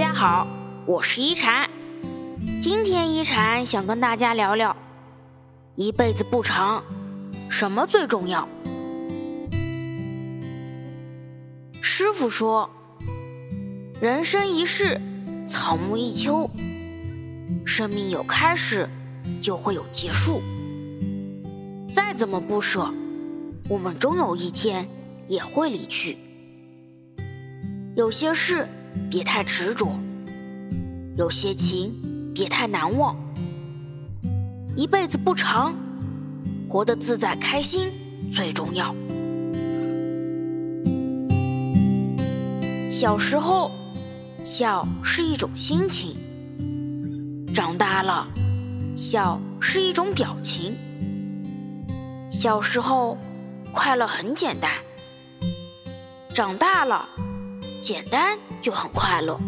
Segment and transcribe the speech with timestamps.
[0.00, 0.46] 大家好，
[0.86, 1.68] 我是一禅。
[2.58, 4.74] 今天一禅想跟大家聊聊，
[5.76, 6.82] 一辈子不长，
[7.50, 8.48] 什么最重要？
[11.82, 12.70] 师傅说，
[14.00, 14.98] 人生一世，
[15.46, 16.48] 草木一秋，
[17.66, 18.88] 生命有开始，
[19.38, 20.40] 就会有结束。
[21.92, 22.90] 再怎么不舍，
[23.68, 24.88] 我们终有一天
[25.26, 26.16] 也会离去。
[27.94, 28.66] 有些事
[29.10, 29.98] 别太执着，
[31.16, 31.92] 有些情
[32.32, 33.16] 别太难忘。
[34.76, 35.74] 一辈子不长，
[36.68, 37.90] 活得自在开心
[38.32, 38.94] 最重要。
[42.88, 43.72] 小时候，
[44.44, 46.14] 笑是一种心情；
[47.52, 48.28] 长大了，
[48.94, 50.76] 笑是一种表情。
[52.30, 53.18] 小时候，
[53.72, 54.70] 快乐很简单；
[56.32, 57.08] 长大了。
[57.82, 59.38] 简单就很快乐。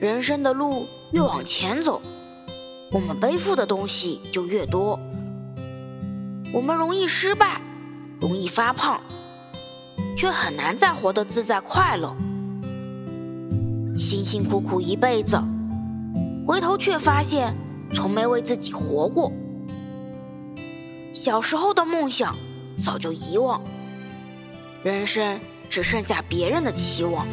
[0.00, 2.00] 人生的路越往前走，
[2.92, 4.98] 我们背负的东西就越多。
[6.52, 7.60] 我们容易失败，
[8.20, 9.00] 容易发胖，
[10.16, 12.16] 却很难再活得自在快乐。
[13.98, 15.36] 辛辛苦苦一辈子，
[16.46, 17.54] 回头却发现
[17.92, 19.32] 从没为自己活过。
[21.12, 22.36] 小时候的梦想
[22.78, 23.60] 早就遗忘，
[24.84, 25.38] 人生。
[25.78, 27.24] 只剩下别人的期望。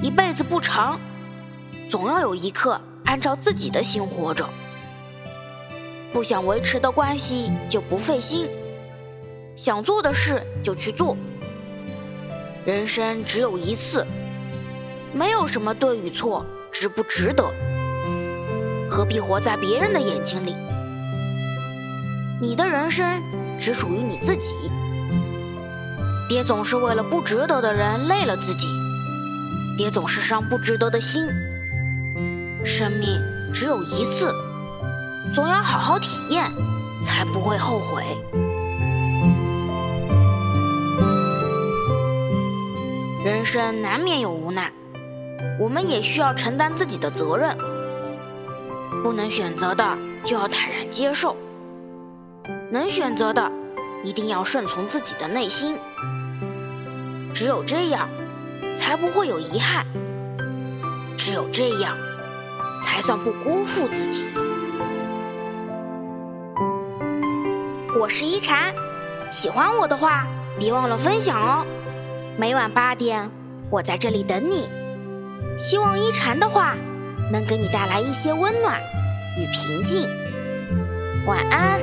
[0.00, 1.00] 一辈子不长，
[1.90, 4.48] 总要有一刻按照自己的心活着。
[6.12, 8.48] 不想维持的关系就不费心，
[9.56, 11.16] 想做的事就去做。
[12.64, 14.06] 人生只有一次，
[15.12, 17.52] 没有什么对与错，值不值得？
[18.88, 20.54] 何必活在别人的眼睛里？
[22.40, 23.20] 你的人生
[23.58, 24.54] 只属于你自己，
[26.28, 28.68] 别总是为了不值得的人累了自己，
[29.76, 31.26] 别总是伤不值得的心。
[32.64, 33.20] 生命
[33.52, 34.32] 只有一次，
[35.34, 36.48] 总要好好体验，
[37.04, 38.04] 才不会后悔。
[43.24, 44.72] 人生难免有无奈，
[45.58, 47.58] 我们也需要承担自己的责任。
[49.02, 49.84] 不能选择的，
[50.24, 51.36] 就要坦然接受。
[52.70, 53.50] 能选择的，
[54.04, 55.76] 一定要顺从自己的内心。
[57.32, 58.08] 只有这样，
[58.76, 59.86] 才不会有遗憾；
[61.16, 61.96] 只有这样，
[62.82, 64.28] 才算不辜负自己。
[67.98, 68.74] 我是一禅，
[69.30, 70.26] 喜欢我的话，
[70.58, 71.64] 别忘了分享哦。
[72.36, 73.30] 每晚八点，
[73.70, 74.68] 我在这里等你。
[75.58, 76.74] 希望一禅的话，
[77.32, 78.78] 能给你带来一些温暖
[79.38, 80.06] 与平静。
[81.26, 81.80] 晚安。